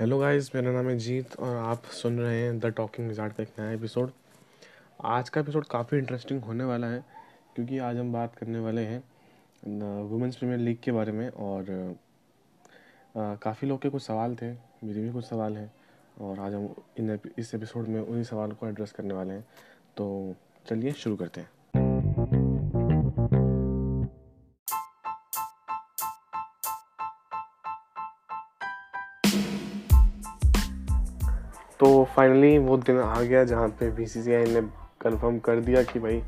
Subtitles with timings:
[0.00, 3.42] Hello guys मेरा नाम है जीत और आप सुन रहे हैं द टॉकिंग विजार्ड का
[3.42, 4.10] एक नया एपिसोड
[5.04, 7.04] आज का एपिसोड काफ़ी इंटरेस्टिंग होने वाला है,
[7.54, 9.02] क्योंकि आज हम बात करने वाले हैं
[10.02, 11.66] वुमेंस प्रीमियर लीग के बारे में और
[13.16, 15.70] काफ़ी लोग के कुछ सवाल थे, मेरे भी कुछ सवाल हैं
[16.20, 19.46] और आज हम इन इस एपिसोड में उन्हीं सवाल को एड्रेस करने वाले हैं।
[19.96, 20.34] तो
[20.68, 21.50] चलिए शुरू करते हैं।
[31.80, 34.60] तो फाइनली वो दिन आ गया जहाँ पे बीसीसीआई ने
[35.00, 36.22] कंफर्म कर दिया कि भाई,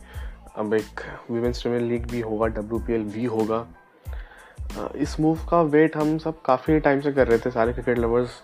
[0.56, 3.66] अब एक वीमेंस प्रीमियर लीग भी होगा डब्ल्यूपीएल भी होगा।
[4.96, 8.40] इस मूव का वेट हम सब काफ़ी टाइम से कर रहे थे, सारे क्रिकेट लवर्स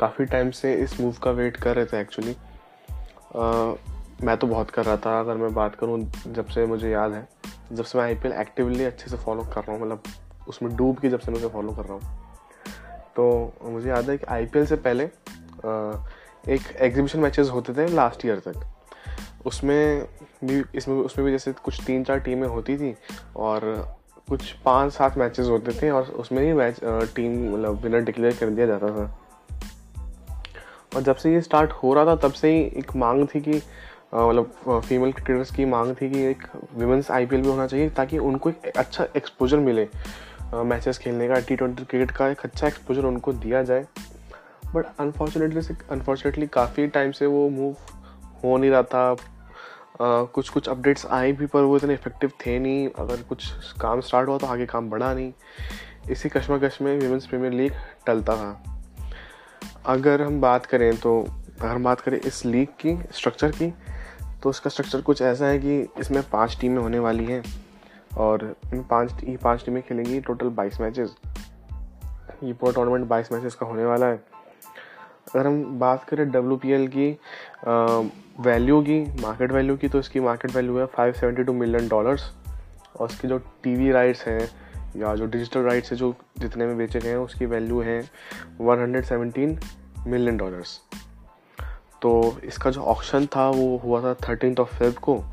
[0.00, 2.36] काफ़ी टाइम से इस मूव का वेट कर रहे थे एक्चुअली
[4.26, 7.26] मैं तो बहुत कर रहा था, अगर मैं बात करूँ जब से मुझे याद है,
[7.72, 10.02] जब से मैं आईपीएल एक्टिवली अच्छे से फॉलो कर रहा हूँ मतलब
[10.48, 12.02] उसमें डूब के जब से मैं उसे फॉलो कर रहा हूँ।
[13.16, 15.08] तो मुझे याद है कि आईपीएल से पहले
[16.48, 18.64] एक एग्जीबिशन मैचेस होते थे लास्ट ईयर तक।
[19.46, 20.06] उसमें
[20.44, 22.94] भी, इसमें, उसमें भी जैसे कुछ तीन चार टीमें होती थी
[23.36, 23.60] और
[24.28, 26.80] कुछ पाँच सात मैचेस होते थे और उसमें ही मैच
[27.16, 29.18] टीम मतलब विनर डिक्लेयर कर दिया जाता था।
[30.96, 33.62] और जब से ये स्टार्ट हो रहा था, तब से ही एक मांग थी कि
[34.14, 36.42] मतलब फीमेल क्रिकेटर्स की मांग थी कि एक
[36.74, 39.88] विमेंस आईपीएल भी होना चाहिए ताकि उनको एक अच्छा एक्सपोजर मिले
[40.54, 43.86] मैचेस खेलने का टी ट्वेंटी क्रिकेट का एक अच्छा एक्सपोजर उनको दिया जाए।
[44.74, 47.76] बट अनफॉर्चुनेटली से अनफॉर्चुनेटली काफ़ी टाइम से वो मूव
[48.44, 49.16] हो नहीं रहा था।
[50.02, 54.28] कुछ कुछ अपडेट्स आए भी, पर वो इतने इफ़ेक्टिव थे नहीं। अगर कुछ काम स्टार्ट
[54.28, 55.32] हुआ तो आगे काम बढ़ा नहीं।
[56.10, 57.72] इसी कश्मकश में वीमेंस प्रीमियर लीग
[58.06, 58.62] टलता था।
[59.86, 61.20] अगर हम बात करें तो
[61.60, 63.72] अगर हम बात करें इस लीग की स्ट्रक्चर की
[64.42, 67.42] तो उसका स्ट्रक्चर कुछ ऐसा है कि इसमें पाँच टीमें होने वाली हैं।
[68.18, 71.14] और इन पाँच, ये पाँच टीमें खेलेंगी टोटल बाईस मैचेस
[72.44, 74.31] ये पूरा टूर्नामेंट बाईस मैचेस का होने वाला है।
[75.34, 77.10] अगर हम बात करें डब्ल्यू पी एल की
[78.40, 82.32] वैल्यू की मार्केट वैल्यू की तो इसकी मार्केट वैल्यू है five seventy two million dollars
[83.00, 84.48] और इसकी जो टीवी राइट्स हैं
[84.96, 88.00] या जो डिजिटल राइट्स है जो जितने में बेचे गए हैं उसकी वैल्यू है
[88.60, 89.58] one hundred seventeen
[90.06, 90.80] million dollars
[92.02, 95.24] तो इसका जो ऑप्शन था वो हुआ था थर्टीन ऑफ़ फेब को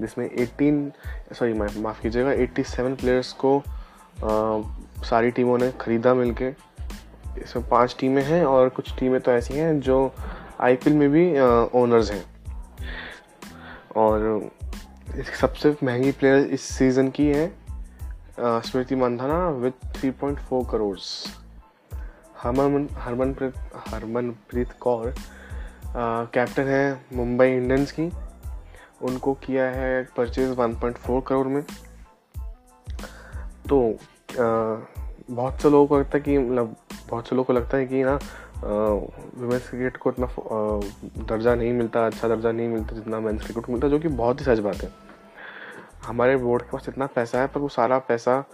[0.00, 4.62] जिसमें 18 सॉरी माफ़ कीजिएगा 87 प्लेयर्स को आ,
[5.02, 6.50] सारी टीमों ने ख़रीदा मिलके।
[7.42, 10.14] इसमें पाँच टीमें हैं और कुछ टीमें तो ऐसी हैं जो
[10.60, 11.30] आईपीएल में भी
[11.78, 12.24] ओनर्स हैं।
[13.96, 14.50] और
[15.40, 17.46] सबसे महँगी प्लेयर इस सीज़न की है
[18.40, 20.98] स्मृति मंधाना विथ 3.4 करोड़
[22.38, 23.54] हरमन हरमनप्रीत
[23.88, 25.14] हरमनप्रीत कौर
[25.96, 28.10] कैप्टन है मुंबई इंडियंस की।
[29.02, 31.62] उनको किया है परचेज 1.4 करोड़ में।
[33.68, 33.96] तो
[34.32, 34.76] आ,
[35.28, 36.74] बहुत से लोगों को लगता है कि मतलब
[37.10, 38.18] बहुत से लोगों को लगता है कि ना
[38.56, 40.26] वुमेंस क्रिकेट को इतना
[41.26, 44.40] दर्जा नहीं मिलता अच्छा दर्जा नहीं मिलता जितना मेंस क्रिकेट को मिलता, जो कि बहुत
[44.40, 44.90] ही सच बात है।
[46.04, 48.44] हमारे बोर्ड के पास इतना पैसा है, पर वो सारा पैसा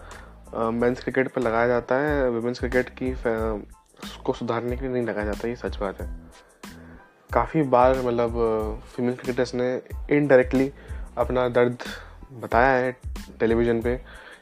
[0.55, 5.25] मेंस क्रिकेट पर लगाया जाता है वुमेंस क्रिकेट की उसको सुधारने के लिए नहीं लगाया
[5.25, 6.07] जाता, ये सच बात है।
[7.33, 9.75] काफ़ी बार मतलब फीमेल क्रिकेटर्स ने
[10.11, 10.71] इनडायरेक्टली
[11.17, 11.77] अपना दर्द
[12.41, 12.91] बताया है
[13.39, 13.95] टेलीविज़न पे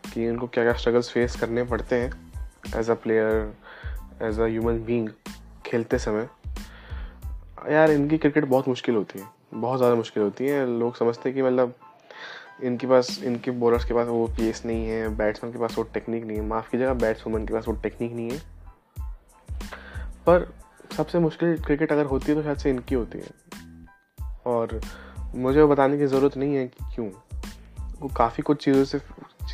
[0.06, 3.54] कि उनको क्या क्या स्ट्रगल्स फेस करने पड़ते हैं as a player
[4.22, 5.10] as a human being
[5.66, 6.28] खेलते समय।
[7.70, 11.36] यार, इनकी क्रिकेट बहुत मुश्किल होती है, बहुत ज़्यादा मुश्किल होती है। लोग समझते हैं
[11.36, 11.74] कि मतलब
[12.64, 16.26] इनके पास, इनके बॉलर्स के पास वो पेस नहीं है बैट्समैन के पास वो टेक्निक
[16.26, 18.40] नहीं है। माफ़ कीजिएगा बैट्समैन के पास वो टेक्निक नहीं है।
[20.28, 20.54] पर
[20.98, 23.30] सबसे मुश्किल क्रिकेट अगर होती है तो शायद से इनकी होती है।
[24.46, 24.80] और
[25.36, 27.10] मुझे बताने की ज़रूरत नहीं है कि क्यों।
[28.02, 29.00] वो काफ़ी कुछ चीज़ों से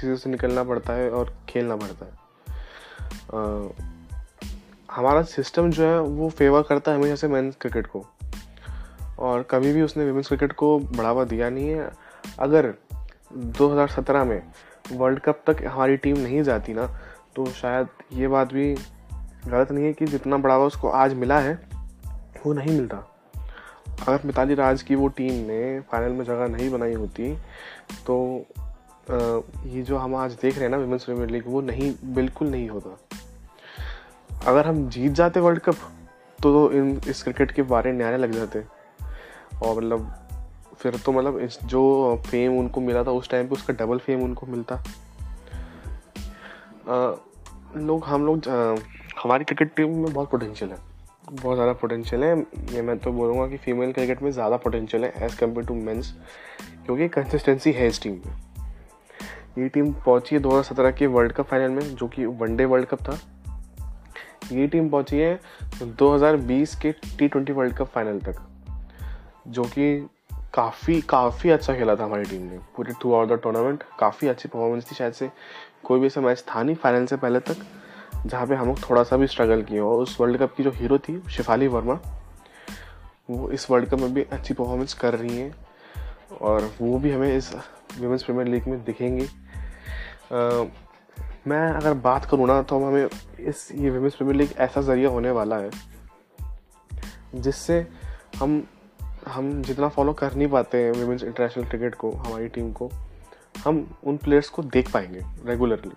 [0.02, 2.12] चीज़ों से निकलना पड़ता है और खेलना पड़ता है।
[3.34, 3.69] आ,
[4.91, 8.06] हमारा सिस्टम जो है वो फेवर करता है हमेशा से मेंस क्रिकेट को।
[9.19, 11.90] और कभी भी उसने वुमेंस क्रिकेट को बढ़ावा दिया नहीं है।
[12.40, 12.74] अगर
[13.34, 14.41] 2017 में
[14.91, 16.86] वर्ल्ड कप तक हमारी टीम नहीं जाती ना
[17.36, 18.74] तो शायद ये बात भी
[19.47, 21.54] गलत नहीं है कि जितना बढ़ावा उसको आज मिला है
[22.45, 22.98] वो नहीं मिलता।
[24.07, 27.33] अगर मिताली राज की वो टीम ने फाइनल में जगह नहीं बनाई होती
[28.07, 28.18] तो
[29.09, 32.69] ये जो हम आज देख रहे हैं ना वुमेंस प्रीमियर लीग वो नहीं बिल्कुल नहीं
[32.69, 32.98] होता।
[34.48, 35.75] अगर हम जीत जाते वर्ल्ड कप
[36.39, 38.63] तो, तो इन इस क्रिकेट के बारे न्यारे लग जाते।
[39.63, 40.13] और मतलब
[40.80, 44.24] फिर तो मतलब इस जो फेम उनको मिला था उस टाइम पे उसका डबल फेम
[44.24, 44.75] उनको मिलता।
[46.88, 47.15] आ,
[47.77, 48.48] लोग हम लोग
[49.24, 50.77] हमारी क्रिकेट टीम में बहुत पोटेंशियल है।
[51.31, 52.38] बहुत ज़्यादा पोटेंशियल है।
[52.74, 56.13] ये मैं तो बोलूँगा कि फीमेल क्रिकेट में ज़्यादा पोटेंशियल है एज़ कंपेयर टू मेंस
[56.86, 58.47] क्योंकि कंसिस्टेंसी है इस टीम में।
[59.57, 62.65] ये टीम पहुँची है दो हज़ार सत्रह के वर्ल्ड कप फाइनल में, जो कि वनडे
[62.65, 63.18] वर्ल्ड कप था।
[64.51, 65.39] ये टीम पहुँची है
[66.00, 68.36] 2020 के T twenty World Cup final तक,
[69.48, 70.07] जो कि
[70.54, 74.50] काफ़ी काफ़ी अच्छा खेला था हमारी टीम ने। पूरे थ्रू आउट द टूर्नामेंट काफ़ी अच्छी
[74.50, 75.30] परफॉर्मेंस थी शायद से।
[75.83, 77.56] कोई भी ऐसा मैच था नहीं फाइनल से पहले तक,
[78.25, 80.71] जहाँ पे हम लोग थोड़ा सा भी स्ट्रगल किए। और उस वर्ल्ड कप की जो
[80.71, 82.00] हीरो थी, शिफाली वर्मा,
[83.30, 85.53] वो इस वर्ल्ड कप में भी अच्छी परफॉर्मेंस कर रही हैं।
[86.42, 87.53] और वो भी हमें इस
[88.00, 89.27] वुमेंस प्रीमियर लीग में दिखेंगी।
[90.31, 93.07] मैं अगर बात करूँ ना तो हमें
[93.39, 95.69] इस ये वुमेंस प्रीमियर लीग ऐसा ज़रिया होने वाला है,
[97.35, 97.85] जिससे
[98.38, 98.63] हम
[99.27, 102.89] हम जितना फॉलो कर नहीं पाते हैं वुमेंस इंटरनेशनल क्रिकेट को, हमारी टीम को,
[103.65, 105.91] हम उन प्लेयर्स को देख पाएँगे रेगुलरली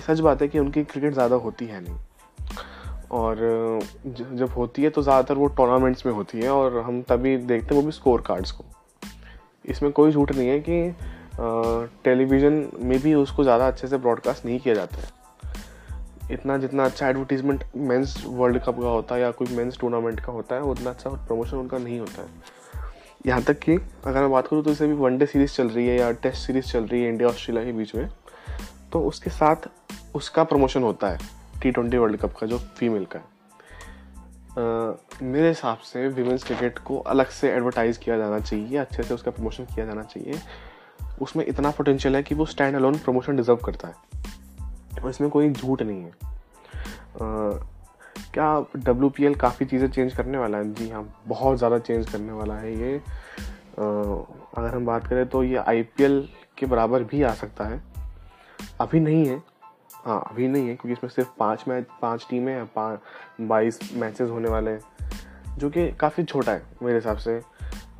[0.00, 1.96] सच बात है कि उनकी क्रिकेट ज़्यादा होती है नहीं।
[3.10, 3.36] और
[4.06, 7.80] जब होती है तो ज़्यादातर वो टूर्नामेंट्स में होती है और हम तभी देखते हैं
[7.80, 8.64] वो भी स्कोर कार्ड्स को।
[9.64, 10.94] इसमें कोई झूठ नहीं है कि
[11.36, 15.18] टेलीविज़न में भी उसको ज़्यादा अच्छे से ब्रॉडकास्ट नहीं किया जाता है।
[16.30, 20.32] इतना जितना अच्छा एडवर्टीजमेंट मेंस वर्ल्ड कप का होता है या कोई मेंस टूर्नामेंट का
[20.32, 22.28] होता है, उतना अच्छा प्रमोशन उनका नहीं होता है।
[23.26, 25.98] यहाँ तक कि अगर मैं बात करूँ तो इसे भी वनडे सीरीज़ चल रही है
[25.98, 28.08] या टेस्ट सीरीज़ चल रही है इंडिया ऑस्ट्रेलिया के बीच में
[28.92, 29.68] तो उसके साथ
[30.14, 31.18] उसका प्रमोशन होता है
[31.62, 33.28] टी ट्वेंटी वर्ल्ड कप का, जो फीमेल का है।
[35.22, 39.30] मेरे हिसाब से विमेंस क्रिकेट को अलग से एडवर्टाइज़ किया जाना चाहिए, अच्छे से उसका
[39.30, 40.40] प्रमोशन किया जाना चाहिए।
[41.20, 43.94] उसमें इतना पोटेंशियल है कि वो स्टैंड अलोन प्रमोशन डिज़र्व करता है।
[45.02, 47.58] और इसमें कोई झूठ नहीं है। आ,
[48.34, 50.72] क्या डब्ल्यू पी एल काफ़ी चीज़ें चेंज करने वाला है?
[50.74, 53.82] जी हाँ बहुत ज़्यादा चेंज करने वाला है ये। आ,
[54.56, 56.28] अगर हम बात करें तो ये आई पी एल
[56.58, 57.82] के बराबर भी आ सकता है।
[58.80, 59.42] अभी नहीं है।
[60.04, 63.00] हाँ अभी नहीं है क्योंकि इसमें सिर्फ़ पाँच मैच पाँच टीमें हैं पाँच
[63.40, 67.36] बाईस मैचेस होने वाले हैं जो कि काफ़ी छोटा है मेरे हिसाब से।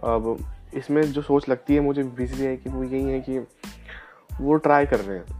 [0.04, 0.36] अब
[0.74, 3.38] इसमें जो सोच लगती है, मुझे बी सी की वो यही है कि
[4.40, 5.38] वो ट्राई कर रहे हैं।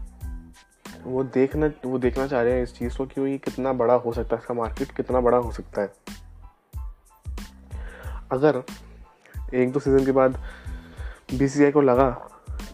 [1.03, 3.93] वो देखना वो देखना चाह रहे हैं इस चीज़ को कि वो ये कितना बड़ा
[3.93, 5.93] हो सकता है, इसका मार्केट कितना बड़ा हो सकता है।
[8.31, 8.63] अगर
[9.53, 10.37] एक दो सीज़न के बाद
[11.33, 12.09] बी को लगा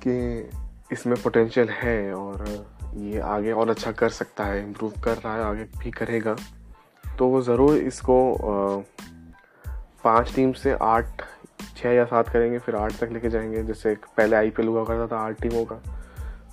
[0.03, 0.49] कि
[0.91, 2.45] इसमें पोटेंशियल है और
[2.95, 6.35] ये आगे और अच्छा कर सकता है इम्प्रूव कर रहा है, आगे भी करेगा
[7.17, 8.17] तो वो ज़रूर इसको
[10.03, 11.21] पाँच टीम से आठ
[11.77, 14.83] छः या सात करेंगे, फिर आठ तक लेके जाएँगे। जैसे पहले आई पी एल हुआ
[14.85, 15.75] करता था आठ टीमों का।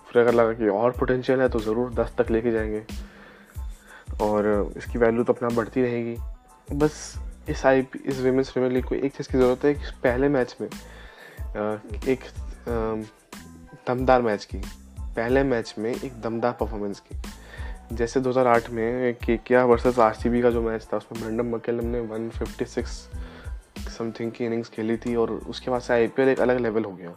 [0.08, 2.82] फिर अगर लगा कि और पोटेंशियल है तो ज़रूर दस तक लेके जाएँगे।
[4.22, 6.16] और इसकी वैल्यू तो अपना बढ़ती रहेगी।
[6.72, 7.14] बस
[7.48, 10.56] इस आई इस वीमेंस प्रीमियर लीग को एक चीज़ की ज़रूरत है कि पहले मैच
[10.60, 10.68] में
[12.08, 12.24] एक
[13.88, 14.58] दमदार मैच की।
[15.00, 17.22] पहले मैच में एक दमदार परफॉर्मेंस की।
[17.92, 22.00] जैसे 2008 में के, क्या वर्सेस आर का जो मैच था, उसमें ब्रेंडम मकेलम ने
[22.00, 23.08] 156
[23.94, 27.16] समथिंग की इनिंग्स खेली थी और उसके बाद से आईपीएल एक अलग लेवल हो गया।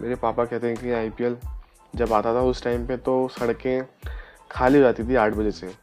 [0.00, 1.36] मेरे पापा कहते हैं कि आईपीएल
[1.94, 3.82] जब आता था उस टाइम पे तो सड़कें
[4.50, 5.74] खाली हो जाती थी आठ बजे से।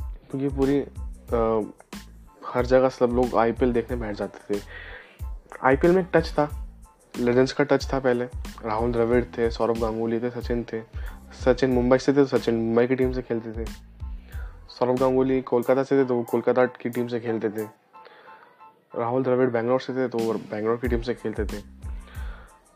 [0.00, 0.80] क्योंकि पूरी
[1.34, 1.60] आ,
[2.46, 4.60] हर जगह सब लोग आईपीएल देखने बैठ जाते थे।
[5.62, 6.48] आईपीएल में एक टच था।
[7.18, 8.24] लेजेंड्स का टच था पहले।
[8.64, 10.82] राहुल द्रविड़ थे सौरभ गांगुली थे सचिन थे।
[11.44, 13.66] सचिन मुंबई से थे तो सचिन मुंबई की टीम से खेलते थे।
[14.68, 17.85] सौरभ गांगुली कोलकाता से थे तो वो कोलकाता की टीम से खेलते थे।
[18.98, 21.60] राहुल द्रविड़ बैंगलोर से थे तो वो बैंगलोर की टीम से खेलते थे।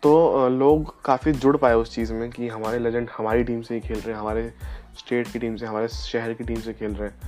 [0.02, 3.80] तो लोग काफ़ी जुड़ पाए उस चीज़ में कि हमारे लेजेंड हमारी टीम से ही
[3.80, 4.52] खेल रहे हैं, हमारे
[4.98, 7.18] स्टेट की टीम से, हमारे शहर की टीम से खेल रहे हैं।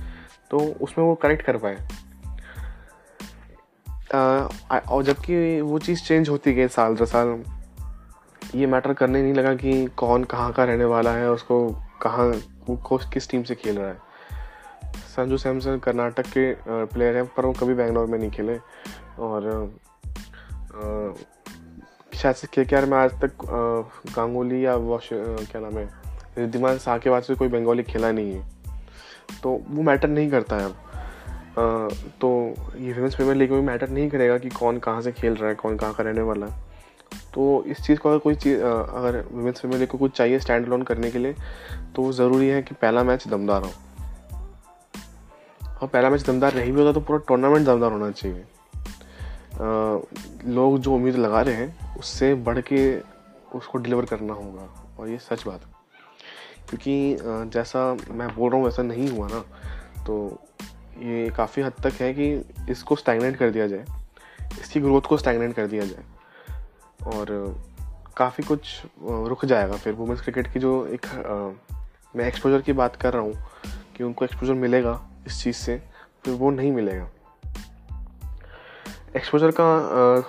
[0.51, 1.77] तो उसमें वो कनेक्ट कर पाए।
[4.89, 7.43] और जबकि वो चीज़ चेंज होती गई साल दर साल,
[8.55, 11.69] ये मैटर करने नहीं लगा कि कौन कहाँ का रहने वाला है, उसको
[12.01, 12.27] कहाँ,
[12.69, 14.12] वो किस टीम से खेल रहा है।
[15.13, 18.57] संजू सैमसन कर्नाटक के प्लेयर हैं, पर वो कभी बैंगलोर में नहीं खेले।
[19.19, 19.75] और
[22.13, 23.45] शायद से के में आज तक
[24.15, 25.85] गांगुली या वॉश क्या नाम है,
[26.37, 28.51] रिद्धिमान शाह के बाद से कोई बंगाली खेला नहीं है।
[29.43, 30.75] तो वो मैटर नहीं करता है अब।
[32.21, 32.29] तो
[32.77, 35.55] ये वुमेंस प्रीमियर लीग में मैटर नहीं करेगा कि कौन कहाँ से खेल रहा है,
[35.55, 36.61] कौन कहाँ का रहने वाला है।
[37.33, 40.67] तो इस चीज़ को अगर कोई चीज़ अगर वुमेंस प्रीमियर लीग को कुछ चाहिए स्टैंड
[40.67, 41.35] लोन करने के लिए
[41.95, 43.71] तो ज़रूरी है कि पहला मैच दमदार हो।
[45.83, 48.45] और पहला मैच दमदार नहीं भी होता तो पूरा टूर्नामेंट दमदार होना चाहिए।
[50.47, 52.99] लोग जो उम्मीद लगा रहे हैं, उससे बढ़ के
[53.57, 54.67] उसको डिलीवर करना होगा,
[54.99, 55.61] और ये सच बात
[56.69, 57.17] क्योंकि
[57.53, 59.43] जैसा मैं बोल रहा हूँ, वैसा नहीं हुआ ना
[60.05, 60.15] तो
[60.99, 62.31] ये काफ़ी हद तक है कि
[62.71, 63.85] इसको स्टैगनेट कर दिया जाए,
[64.59, 66.03] इसकी ग्रोथ को स्टैगनेट कर दिया जाए,
[67.07, 67.55] और
[68.17, 71.05] काफ़ी कुछ रुक जाएगा। फिर वुमेंस क्रिकेट की जो एक
[72.15, 73.33] मैं एक्सपोजर की बात कर रहा हूँ,
[73.95, 75.77] कि उनको एक्सपोजर मिलेगा इस चीज़ से
[76.25, 77.09] फिर वो नहीं मिलेगा।
[79.15, 79.63] एक्सपोजर का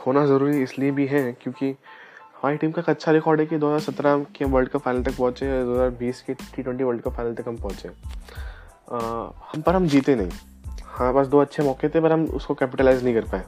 [0.06, 4.24] होना ज़रूरी इसलिए भी है क्योंकि हमारी टीम का एक अच्छा रिकॉर्ड है कि 2017
[4.36, 7.56] के वर्ल्ड कप फाइनल तक पहुँचे 2020 के T twenty World Cup final तक हम
[7.56, 7.88] पहुँचे
[8.90, 10.30] हम पर हम जीते नहीं।
[10.86, 13.44] हाँ बस दो अच्छे मौके थे, पर हम उसको कैपिटलाइज नहीं कर पाए।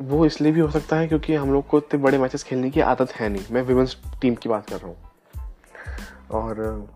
[0.00, 2.80] वो इसलिए भी हो सकता है क्योंकि हम लोग को इतने बड़े मैचेस खेलने की
[2.80, 4.96] आदत है नहीं। मैं विमेंस टीम की बात कर रहा हूँ।
[6.30, 6.88] और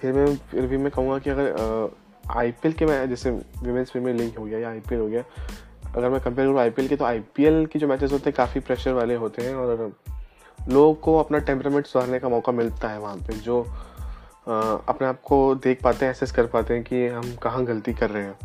[0.00, 1.90] फिर मैं फिर भी मैं कहूँगा कि अगर
[2.30, 5.00] आई पी एल के मैं जैसे वीमेंस प्रीमियर लीग हो गया या आई पी एल
[5.00, 5.22] हो गया
[5.96, 8.12] अगर मैं कंपेयर करूँ आई पी एल के तो आई पी एल की जो मैचेस
[8.12, 9.92] होते हैं काफ़ी प्रेशर वाले होते हैं और
[10.68, 15.20] लोगों को अपना टेम्परामेंट सुधारने का मौका मिलता है वहाँ पे जो आ, अपने आप
[15.20, 18.38] को देख पाते हैं एसेस कर पाते हैं कि हम कहाँ गलती कर रहे हैं।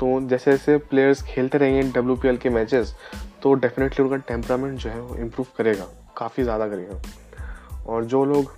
[0.00, 2.94] तो जैसे जैसे प्लेयर्स खेलते रहेंगे डब्ल्यू के मैचेस
[3.42, 7.00] तो डेफिनेटली उनका टेम्परामेंट जो है वो इम्प्रूव करेगा काफ़ी ज़्यादा करेगा।
[7.86, 8.52] और जो लोग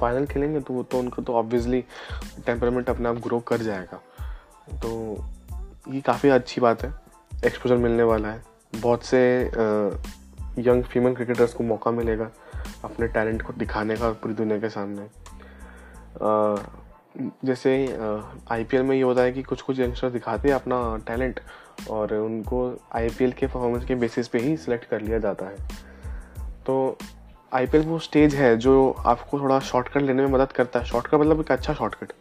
[0.00, 1.84] फाइनल खेलेंगे तो वो तो उनका तो ऑब्वियसली
[2.46, 4.00] टेम्परामेंट अपने आप ग्रो कर जाएगा।
[4.76, 5.24] तो
[5.88, 6.92] ये काफ़ी अच्छी बात है।
[7.46, 8.42] एक्सपोजर मिलने वाला है।
[8.76, 9.20] बहुत से
[10.58, 12.30] यंग फीमेल क्रिकेटर्स को मौका मिलेगा
[12.84, 15.06] अपने टैलेंट को दिखाने का पूरी दुनिया के सामने।
[17.44, 17.72] जैसे
[18.52, 21.40] आईपीएल में ये होता है कि कुछ कुछ यंगस्टर दिखाते हैं अपना टैलेंट
[21.90, 22.60] और उनको
[22.92, 25.56] आईपीएल के परफॉर्मेंस के बेसिस पे ही सिलेक्ट कर लिया जाता है।
[26.66, 26.98] तो
[27.52, 31.40] आईपीएल वो स्टेज है जो आपको थोड़ा शॉर्टकट लेने में मदद करता है। शॉर्टकट मतलब
[31.40, 32.12] एक अच्छा शॉर्टकट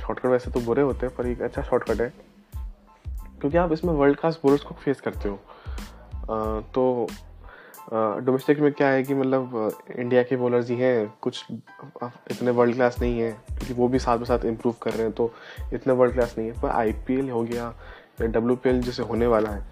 [0.00, 2.12] शॉर्टकट वैसे तो बुरे होते हैं पर एक अच्छा शॉर्टकट है।
[3.40, 7.06] क्योंकि आप इसमें वर्ल्ड क्लास बोलर्स को फेस करते हो। आ, तो
[7.92, 11.44] डोमेस्टिक में क्या है कि मतलब इंडिया के बॉलर्स ही हैं। कुछ
[12.30, 15.12] इतने वर्ल्ड क्लास नहीं है क्योंकि वो भी साथ में साथ इम्प्रूव कर रहे हैं
[15.12, 15.32] तो
[15.72, 17.74] इतने वर्ल्ड क्लास नहीं है। पर IPL हो गया
[18.20, 19.64] या WPL जैसे होने वाला है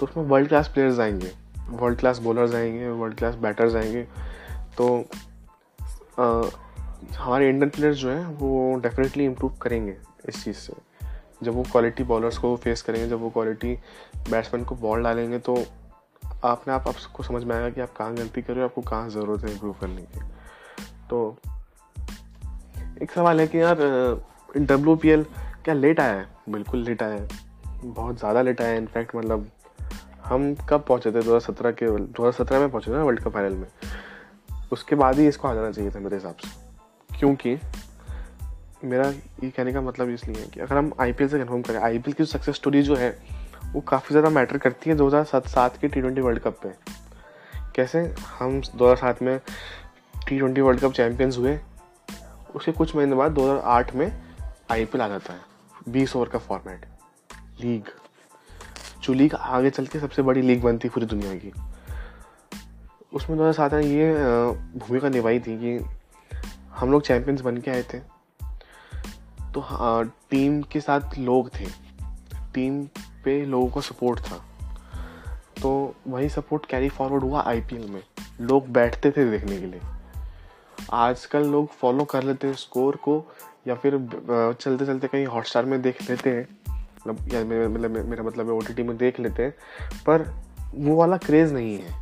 [0.00, 4.02] तो उसमें वर्ल्ड क्लास प्लेयर्स आएँगे। वर्ल्ड क्लास बॉलर्स आएँगे वर्ल्ड क्लास बैटर्स आएँगे।
[4.78, 5.04] तो
[6.18, 6.42] आ,
[7.16, 9.96] हमारे इंडियन प्लेयर्स जो हैं वो डेफिनेटली इम्प्रूव करेंगे
[10.28, 10.72] इस चीज़ से।
[11.42, 13.74] जब वो क्वालिटी बॉलर्स को फेस करेंगे जब वो क्वालिटी
[14.30, 15.56] बैट्समैन को बॉल डालेंगे तो
[16.44, 19.08] आपने आप आपको समझ में आएगा कि आप कहाँ गलती कर रहे हो आपको कहाँ
[19.10, 20.20] ज़रूरत है इम्प्रूव करने की।
[21.10, 21.36] तो
[23.02, 23.76] एक सवाल है कि यार
[24.56, 25.24] डब्ल्यू पी एल
[25.64, 26.26] क्या लेट आया है?
[26.48, 27.28] बिल्कुल लेट आया है।
[27.84, 29.50] बहुत ज़्यादा लेट आया है इनफैक्ट मतलब
[30.32, 31.40] हम कब पहुँचे थे?
[31.40, 33.66] सत्रह के सत्रह में पहुँचे थे ना वर्ल्ड कप फाइनल में।
[34.72, 37.58] उसके बाद ही इसको आ जाना चाहिए था मेरे हिसाब से। क्योंकि
[38.84, 42.14] मेरा ये कहने का मतलब इसलिए है कि अगर हम आईपीएल से कन्फर्म करें आईपीएल
[42.14, 43.10] की सक्सेस स्टोरी जो है,
[43.72, 46.70] वो काफ़ी ज़्यादा मैटर करती है 2007 के टी ट्वेंटी वर्ल्ड कप पे।
[47.76, 48.00] कैसे
[48.38, 49.38] हम 2007 में
[50.28, 51.58] T twenty World Cup champions हुए,
[52.54, 54.06] उसके कुछ महीने बाद 2008 में
[54.70, 55.40] आईपीएल आ जाता है।
[55.88, 56.86] बीस ओवर का फॉर्मेट
[57.60, 57.84] लीग
[59.02, 61.52] जो लीग आगे चल के सबसे बड़ी लीग बनती पूरी दुनिया की।
[63.12, 64.12] उसमें दो हज़ार सात में ये
[64.78, 65.84] भूमिका निभाई थी कि
[66.70, 67.98] हम लोग चैम्पियंस बन के आए थे।
[69.52, 69.64] तो
[70.30, 71.66] टीम के साथ लोग थे।
[72.54, 72.82] टीम
[73.24, 74.44] पे लोगों का सपोर्ट था।
[75.62, 78.02] तो वही सपोर्ट कैरी फॉरवर्ड हुआ आईपीएल में।
[78.40, 79.80] लोग बैठते थे देखने के लिए।
[80.92, 83.24] आजकल लोग फॉलो कर लेते हैं स्कोर को
[83.68, 83.98] या फिर
[84.60, 86.71] चलते चलते कहीं हॉटस्टार में देख लेते हैं।
[87.06, 89.52] मतलब या मतलब मेरा मतलब है ओ में देख लेते हैं,
[90.06, 90.22] पर
[90.74, 92.00] वो वाला क्रेज़ नहीं है।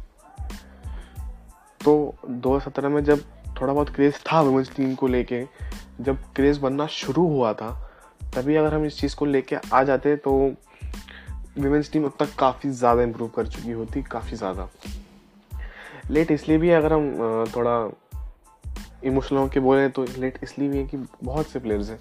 [1.80, 3.20] तो दो सत्रह में जब
[3.60, 5.44] थोड़ा बहुत क्रेज़ था वुमेंस टीम को लेके,
[6.00, 7.70] जब क्रेज़ बनना शुरू हुआ था,
[8.34, 10.36] तभी अगर हम इस चीज़ को लेके आ जाते तो
[11.58, 14.68] वीमेंस टीम अब तक काफ़ी ज़्यादा इम्प्रूव कर चुकी होती, काफ़ी ज़्यादा।
[16.10, 17.90] लेट इसलिए भी अगर हम थोड़ा
[19.04, 21.98] इमोशनल होकर बोले तो लेट इसलिए भी है कि बहुत से प्लेयर्स हैं।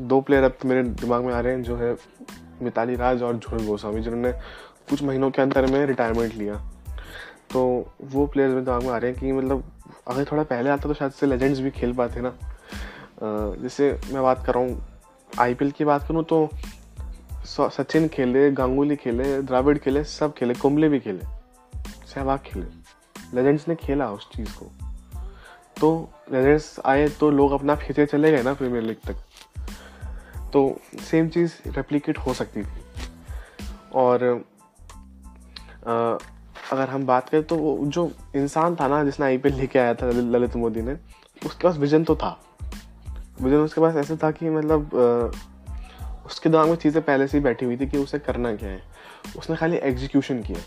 [0.00, 1.96] दो प्लेयर अब मेरे दिमाग में आ रहे हैं, जो है
[2.62, 4.32] मिताली राज और झोल गोस्वामी, जिन्होंने
[4.90, 6.54] कुछ महीनों के अंदर में रिटायरमेंट लिया।
[7.52, 7.60] तो
[8.02, 9.64] वो प्लेयर्स मेरे दिमाग में आ रहे हैं कि मतलब
[10.08, 12.32] अगर थोड़ा पहले आता तो शायद से लेजेंड्स भी खेल पाते ना।
[13.22, 14.82] जैसे मैं बात कर रहा हूँ
[15.30, 16.48] आई की बात करूँ तो
[17.46, 21.24] सचिन खेले, गांगुली खेले, द्राविड खेले, सब खेले, कुंबले भी खेले,
[22.06, 22.66] सहवाग खेले।
[23.34, 24.70] लेजेंड्स ने खेला उस चीज़ को।
[25.80, 29.16] तो लेजेंड्स आए तो लोग अपना खींचे चले गए ना प्रीमियर लीग तक।
[30.52, 30.80] तो
[31.10, 32.82] सेम चीज़ रेप्लीकेट हो सकती थी।
[33.94, 34.44] और
[35.86, 36.18] आ,
[36.72, 40.10] अगर हम बात करें तो वो जो इंसान था ना जिसने आईपीएल लेके आया था
[40.10, 40.96] ललित मोदी ने
[41.46, 42.40] उसके पास विजन तो था।
[43.42, 47.44] विजन उसके पास ऐसा था कि मतलब आ, उसके दिमाग में चीज़ें पहले से ही
[47.44, 48.82] बैठी हुई थी कि उसे करना क्या है।
[49.38, 50.58] उसने खाली एग्जीक्यूशन किया।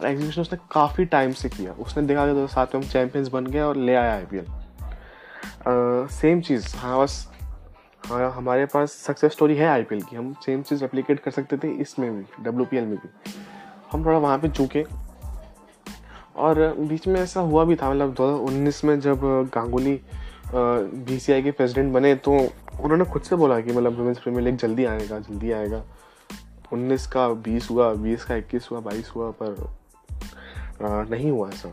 [0.00, 3.28] और एग्जीक्यूशन उसने काफ़ी टाइम से किया। उसने देखा कि दो साथ में हम चैम्पियंस
[3.28, 4.46] बन गए और ले आया आई पी एल
[6.12, 7.32] सेम चीज़ हाँ बस
[8.06, 11.30] हाँ हमारे पास सक्सेस स्टोरी है आई पी एल की। हम सेम चीज़ रेप्लीकेट कर
[11.30, 13.08] सकते थे इसमें भी डब्ल्यू में भी।
[13.92, 14.84] हम थोड़ा वहाँ पे चूके
[16.36, 19.20] और बीच में ऐसा हुआ भी था मतलब दो हज़ार उन्नीस में जब
[19.54, 20.00] गांगुली
[20.54, 24.44] बी सी आई के प्रेसिडेंट बने तो उन्होंने खुद से बोला कि मतलब वुमेंस प्रीमियर
[24.44, 25.82] लीग जल्दी आएगा जल्दी आएगा।
[26.72, 29.64] उन्नीस का बीस हुआ बीस का इक्कीस हुआ बाईस हुआ पर
[30.84, 31.68] आ, नहीं हुआ ऐसा।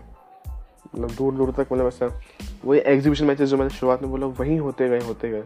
[0.96, 2.08] मतलब दूर दूर तक मतलब ऐसा
[2.66, 5.44] वही एग्जीबिशन मैचेस जो मैंने शुरुआत में बोला वहीं होते गए होते गए।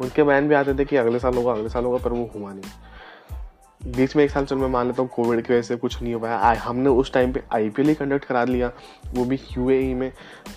[0.00, 2.52] उनके बयान भी आते थे कि अगले साल होगा, अगले साल होगा, पर वो हुआ
[2.52, 6.00] नहीं। बीच में एक साल चलो मैं मान लेता हूँ कोविड की वजह से कुछ
[6.02, 8.70] नहीं हो पाया। हमने उस टाइम पे आईपीएल ही कंडक्ट करा लिया,
[9.06, 10.10] वो भी यू e में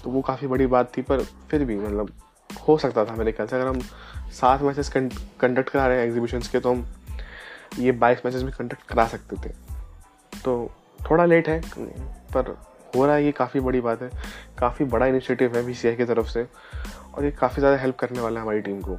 [0.03, 2.11] तो वो काफ़ी बड़ी बात थी, पर फिर भी मतलब
[2.49, 3.79] हो सकता था मेरे ख्याल से। अगर हम
[4.33, 6.85] सात मैचेस कंडक्ट करा रहे हैं एग्जीबिशन के तो हम
[7.79, 9.53] ये बाईस मैचेस भी कंडक्ट करा सकते थे।
[10.33, 10.71] तो
[11.09, 11.61] थोड़ा लेट है,
[12.33, 12.55] पर
[12.95, 14.09] हो रहा है, ये काफ़ी बड़ी बात है।
[14.59, 16.47] काफ़ी बड़ा इनिशिएटिव है वी की तरफ़ से,
[17.15, 18.97] और ये काफ़ी ज़्यादा हेल्प करने वाला है हमारी टीम को।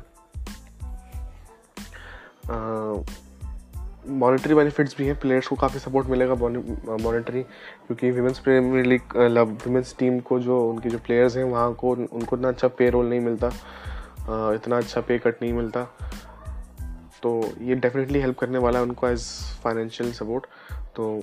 [4.11, 9.17] मॉनिटरी बेनिफिट्स भी हैं प्लेयर्स को काफ़ी सपोर्ट मिलेगा मॉनिटरी क्योंकि women's Premier League
[9.64, 13.07] women's team को जो, उनके जो प्लेयर्स हैं, वहाँ को, उनको इतना अच्छा पे रोल
[13.07, 13.49] नहीं मिलता।
[14.55, 15.83] इतना अच्छा पे कट नहीं मिलता।
[17.23, 17.31] तो
[17.62, 19.23] ये डेफिनेटली हेल्प करने वाला है उनको एज
[19.62, 20.47] फाइनेंशियल सपोर्ट
[20.97, 21.21] तो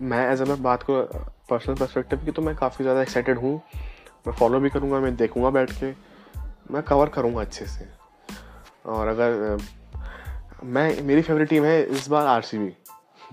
[0.00, 1.02] मैं एज अ बात को
[1.50, 3.54] पर्सनल परस्पेक्टिव की तो मैं काफ़ी ज़्यादा एक्साइटेड हूँ।
[4.26, 5.90] मैं फॉलो भी करूँगा, मैं देखूँगा बैठ के।
[6.70, 7.88] मैं कवर करूँगा अच्छे से।
[8.86, 9.58] और अगर
[10.64, 12.76] मैं, मेरी फेवरेट टीम है इस बार आरसीबी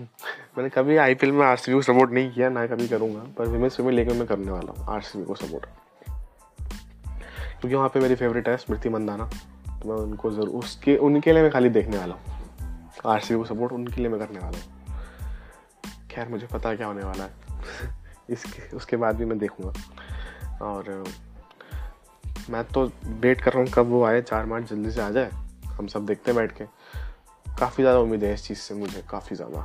[0.58, 4.08] मैंने कभी आईपीएल में आरसीबी को सपोर्ट नहीं किया, ना कभी करूँगा, पर विमेंस प्रीमियर
[4.08, 5.66] में मैं करने वाला हूँ आर को सपोर्ट
[7.60, 9.30] क्योंकि वहाँ पे मेरी फेवरेट है स्मृति मंदाना
[9.82, 12.22] तो मैं उनको ज़रूर, उसके, उनके लिए मैं खाली देखने वाला हूँ।
[13.06, 14.88] आर को सपोर्ट उनके लिए मैं करने वाला हूँ।
[16.10, 17.30] खैर, मुझे पता क्या होने वाला है।
[18.30, 19.72] इसके, उसके बाद भी मैं देखूँगा।
[20.64, 21.04] और,
[22.50, 25.30] मैं तो वेट कर रहा हूँ कब वो आए, चार मार्च जल्दी से आ जाए।
[25.64, 26.77] हम सब देखते हैं बैठ के।
[27.58, 29.62] काफ़ी ज़्यादा उम्मीद है इस चीज़ से मुझे काफ़ी ज़्यादा।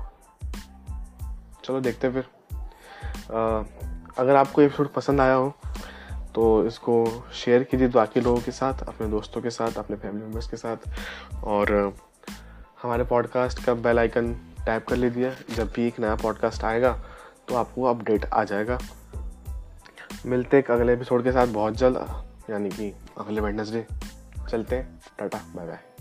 [1.65, 2.25] चलो देखते फिर।
[3.31, 3.63] आ,
[4.17, 5.53] अगर आपको एपिसोड पसंद आया हो
[6.35, 10.47] तो इसको शेयर कीजिए बाकी लोगों के साथ अपने दोस्तों के साथ अपने फैमिली मेंबर्स
[10.47, 11.71] के साथ और
[12.81, 14.33] हमारे पॉडकास्ट का बेल आइकन
[14.65, 16.91] टैप कर लीजिए। जब भी एक नया पॉडकास्ट आएगा
[17.47, 18.79] तो आपको अपडेट आ जाएगा।
[20.25, 21.97] मिलते एक अगले एपिसोड के साथ बहुत जल्द
[22.49, 23.85] यानी कि अगले वेडनेसडे
[24.49, 25.92] चलते हैं। Tata bye bye.